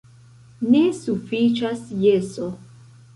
Ne 0.75 0.79
sufiĉas 0.99 1.83
jeso. 2.07 2.49